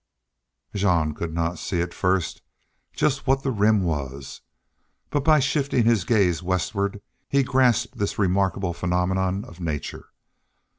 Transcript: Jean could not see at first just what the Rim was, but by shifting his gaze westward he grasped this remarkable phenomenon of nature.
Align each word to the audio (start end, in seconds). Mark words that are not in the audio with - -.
Jean 0.73 1.13
could 1.13 1.31
not 1.31 1.59
see 1.59 1.79
at 1.79 1.93
first 1.93 2.41
just 2.91 3.27
what 3.27 3.43
the 3.43 3.51
Rim 3.51 3.83
was, 3.83 4.41
but 5.11 5.23
by 5.23 5.39
shifting 5.39 5.85
his 5.85 6.05
gaze 6.05 6.41
westward 6.41 7.03
he 7.29 7.43
grasped 7.43 7.99
this 7.99 8.17
remarkable 8.17 8.73
phenomenon 8.73 9.45
of 9.45 9.59
nature. 9.59 10.09